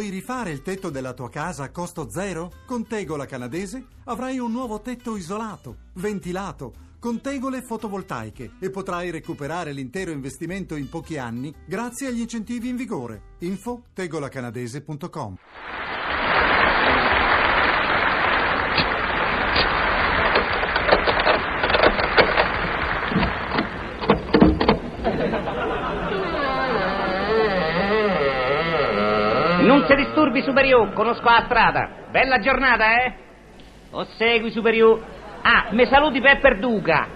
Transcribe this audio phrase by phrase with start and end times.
[0.00, 2.50] Vuoi rifare il tetto della tua casa a costo zero?
[2.64, 9.74] Con Tegola Canadese avrai un nuovo tetto isolato, ventilato, con tegole fotovoltaiche e potrai recuperare
[9.74, 13.34] l'intero investimento in pochi anni grazie agli incentivi in vigore.
[13.40, 15.36] Info tegolacanadese.com
[29.70, 31.88] Non si disturbi, Superiore, conosco la strada.
[32.10, 33.12] Bella giornata, eh?
[33.92, 35.00] O segui, Superiore.
[35.42, 37.06] Ah, mi saluti Pepper Duca,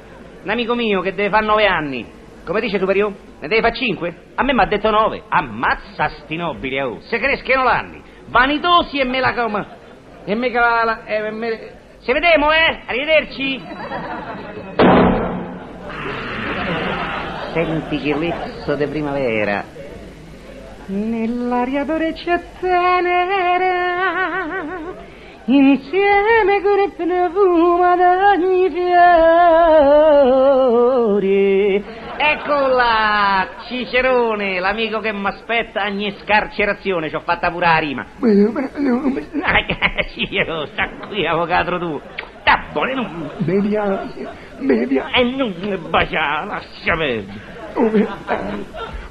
[0.40, 2.06] un amico mio che deve fare nove anni.
[2.44, 3.12] Come dice Superiore?
[3.40, 4.14] Ne deve fare cinque?
[4.36, 5.24] A me mi ha detto nove.
[5.28, 7.00] Ammazza sti nobili, oh.
[7.00, 8.00] Se crescono l'anni.
[8.26, 9.66] Vanitosi e me la come.
[10.24, 10.84] E me la...
[10.84, 11.70] la e me...
[11.98, 12.82] Se vedemo, eh?
[12.86, 13.62] Arrivederci.
[17.52, 19.83] Senti che lezzo di primavera.
[20.86, 23.64] Nell'aria dolce e tenera,
[25.46, 28.92] insieme con il profumo d'ogni fiore.
[32.18, 38.06] Eccola, Cicerone, l'amico che mi aspetta ogni scarcerazione, ci ho fatta pure la rima.
[40.12, 41.98] Cicero, sta qui, avvocato tu.
[42.72, 43.30] Buono, non...
[43.38, 44.28] Mi piace.
[45.14, 47.52] E non mi bacia, lascia perdere.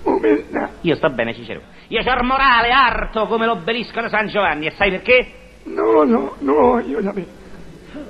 [0.04, 0.70] Umiltà.
[0.82, 1.62] Io sto bene, Cicero.
[1.88, 5.28] Io c'ho il morale arto come l'obelisco di San Giovanni, e sai perché?
[5.64, 7.42] No, no, no, voglio sapere.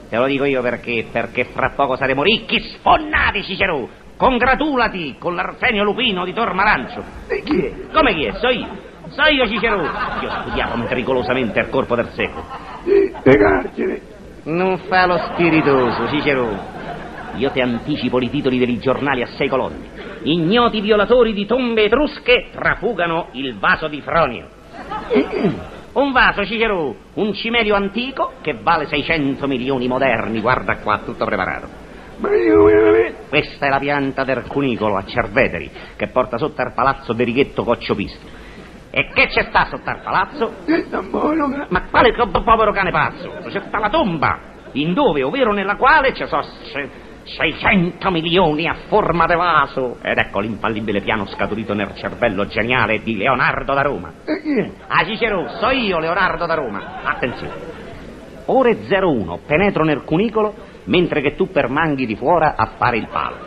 [0.10, 3.90] Te lo dico io perché, perché fra poco saremo ricchi, sfonnati, Cicero.
[4.16, 7.04] Congratulati con l'Arsenio Lupino di Tormarancio.
[7.28, 7.74] E chi è?
[7.92, 8.34] Come chi è?
[8.34, 8.68] So io.
[9.10, 9.82] So io, Cicero.
[9.82, 12.46] Io studiavo meticolosamente al corpo del secolo.
[12.84, 14.02] Sì, le carcere.
[14.44, 16.73] Non fa lo spiritoso, Cicero.
[17.36, 20.20] Io ti anticipo i titoli dei giornali a sei colonne.
[20.24, 24.48] Ignoti violatori di tombe etrusche trafugano il vaso di Fronio.
[25.94, 31.68] Un vaso, Cicero, un cimelio antico che vale 600 milioni moderni, guarda qua, tutto preparato.
[33.30, 37.64] Questa è la pianta del cunicolo a Cerveteri, che porta sotto al palazzo de Righetto
[37.64, 38.26] Cocciopisto.
[38.90, 40.54] E che c'è sta sotto al palazzo?
[41.70, 41.84] Ma...
[41.92, 43.32] Quale povero cane pazzo?
[43.50, 44.40] C'è sta la tomba,
[44.72, 46.90] in dove, ovvero nella quale ci sono se-
[47.24, 49.98] 600 milioni a forma di vaso.
[50.02, 54.12] Ed ecco l'infallibile piano scaturito nel cervello geniale di Leonardo da Roma.
[54.26, 54.72] E è?
[54.88, 57.02] Ah, Cicero, so io Leonardo da Roma.
[57.04, 57.82] Attenzione.
[58.46, 60.54] Ore 01, penetro nel cunicolo,
[60.86, 63.38] mentre che tu permanghi di fuori a fare il palo.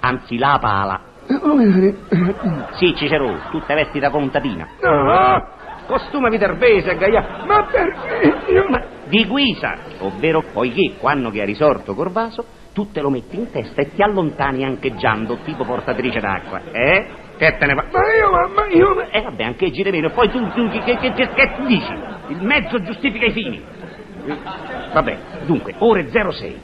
[0.00, 1.00] Anzi, la pala.
[1.26, 2.68] E voglio sapere.
[2.72, 4.66] Sì, Cicero, tutte vesti da contadina.
[4.80, 7.42] No, Costume viterbese, gaia.
[7.46, 8.52] ma perché?
[8.52, 8.64] Io...
[8.68, 13.50] Ma di guisa, ovvero poiché quando che hai risorto Corvaso, tu te lo metti in
[13.50, 16.60] testa e ti allontani ancheggiando, tipo portatrice d'acqua.
[16.70, 17.06] Eh?
[17.36, 17.84] Che te ne va?
[17.90, 19.10] Ma io, ma, ma io...
[19.10, 21.92] E vabbè, anche giri meno, poi tu, tu che, che, che, che dici?
[22.28, 23.62] Il mezzo giustifica i fini.
[24.92, 26.60] Vabbè, dunque, ore 06.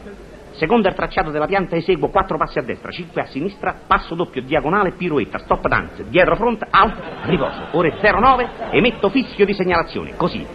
[0.53, 4.43] Secondo il tracciato della pianta eseguo quattro passi a destra, cinque a sinistra, passo doppio,
[4.43, 7.67] diagonale, piruetta, stop dance, dietro fronte, alt, riposo.
[7.73, 10.47] Ore 09, emetto fischio di segnalazione, così.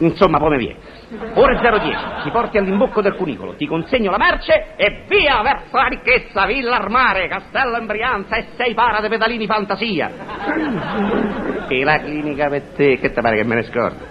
[0.00, 0.87] Insomma, come viene.
[1.34, 5.86] Ore 010, ti porti all'imbocco del cunicolo, ti consegno la merce e via verso la
[5.86, 10.10] ricchezza, Villa Armare, Castello in Brianza e sei para de pedalini fantasia.
[11.70, 14.02] E la clinica per te, che ti pare che me ne scordo?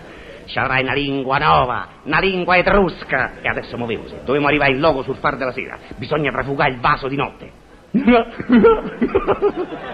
[0.45, 3.39] C'avrai una lingua nuova, una lingua etrusca.
[3.41, 5.75] E adesso muovevosi, dobbiamo arrivare in loco sul far della sera.
[5.95, 7.51] Bisogna trafugare il vaso di notte.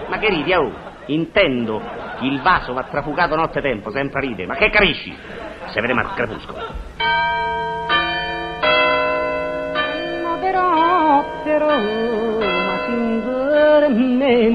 [0.08, 0.92] Ma che ridi, oh?
[1.06, 1.80] Intendo,
[2.20, 4.44] il vaso va trafugato nottetempo, sempre ride.
[4.46, 5.16] Ma che capisci?
[5.72, 6.58] Se vedremo al crepuscolo.
[10.22, 14.52] Ma però, però, ma si indormenta.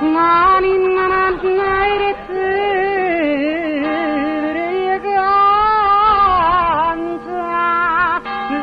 [0.00, 1.06] Ma ninna.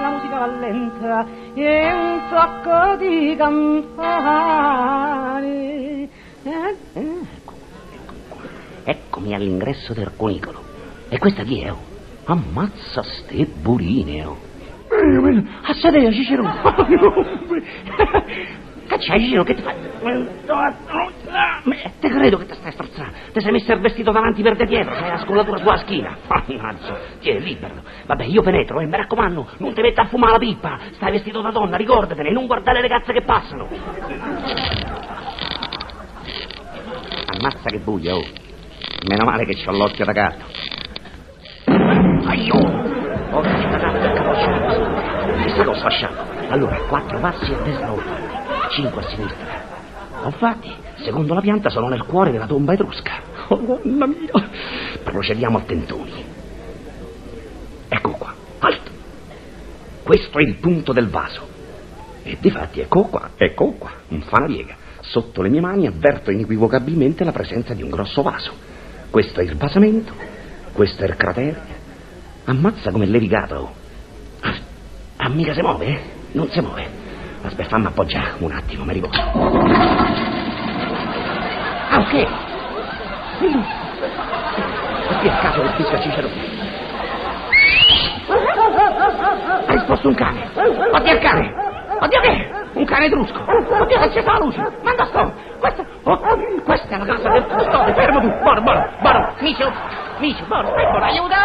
[0.04, 4.10] La musica e un sacco di campane.
[6.44, 7.33] Eh, eh.
[8.84, 10.62] Eccomi all'ingresso del cunicolo.
[11.10, 11.92] E questa chi è, oh?
[12.26, 14.38] Ammazza ste burine, oh.
[14.92, 15.44] Io...
[15.64, 16.44] A sedere, Cicero.
[18.88, 19.76] Caccia, Cicero, che ti fai?
[22.00, 23.14] Te credo che ti stai strozzando.
[23.32, 26.18] Ti sei messo il vestito davanti per te dietro, c'hai la scollatura sulla schiena.
[26.28, 27.82] Mannaggia, ti è libero.
[28.06, 30.78] Vabbè, io penetro e mi raccomando, non ti metta a fumare la pipa.
[30.92, 33.68] Stai vestito da donna, ricordatene, non guardare le cazze che passano.
[37.26, 38.43] Ammazza che buio, oh.
[39.06, 40.46] Meno male che c'ho l'occhio da gatto.
[42.26, 42.68] Aiuto!
[43.32, 45.36] Occhio da gatto e capoccia.
[45.36, 46.22] Mi sto sfasciando.
[46.50, 49.62] Allora, quattro passi a destra o fatti, cinque a sinistra.
[50.24, 50.72] Ho fatti?
[51.04, 53.12] Secondo la pianta sono nel cuore della tomba etrusca.
[53.50, 54.32] Oh, mamma mia.
[55.04, 56.26] Procediamo a tentoni.
[57.90, 58.92] Ecco qua, alto.
[60.02, 61.46] Questo è il punto del vaso.
[62.24, 64.76] E difatti, ecco qua, ecco qua, non fa una piega.
[65.02, 68.72] Sotto le mie mani avverto inequivocabilmente la presenza di un grosso vaso.
[69.14, 70.12] Questo è il basamento,
[70.74, 71.56] questo è il cratere.
[72.46, 73.72] Ammazza come levigato.
[75.18, 75.86] Ah, mica si muove?
[75.86, 76.00] eh?
[76.32, 76.84] Non si muove.
[77.44, 79.22] Aspetta, fammi appoggiare un attimo, mi riposo.
[81.92, 82.28] Ah, ok.
[85.10, 86.34] Ma qui è il caso del fischio Cicerone.
[89.68, 90.50] Ha risposto un cane.
[90.56, 91.73] Oddio il cane.
[92.00, 92.52] Oddio che?
[92.74, 93.40] Un cane etrusco.
[93.40, 94.72] Oddio che c'è la luce.
[94.82, 95.32] Manda sto.
[95.60, 96.20] Questa, oh,
[96.64, 97.94] questa è la casa del custode.
[97.94, 98.28] Fermo tu.
[98.42, 99.34] Buono, buono, buono.
[99.40, 99.72] Micio,
[100.18, 101.06] micio, buono, stai buono.
[101.06, 101.36] Aiuto!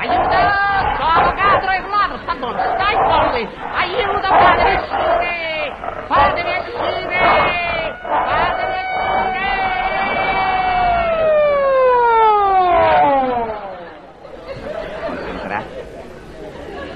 [0.00, 0.38] Aiuto!
[0.96, 1.19] Sono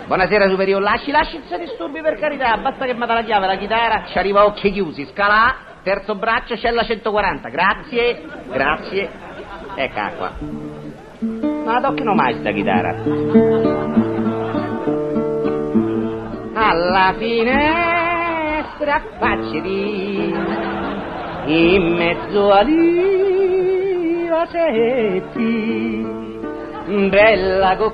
[0.07, 3.57] Buonasera superiore, lasci, lasci se disturbi per carità, basta che mi dà la chiave, la
[3.57, 9.11] chitarra, ci arriva a occhi chiusi, scala A, terzo braccio, cella 140, grazie, grazie,
[9.75, 10.33] eccola qua.
[11.65, 12.95] Ma la toccano mai sta chitarra?
[16.53, 19.57] Alla finestra affacci
[21.47, 26.07] in mezzo agli vasetti,
[27.09, 27.93] bella con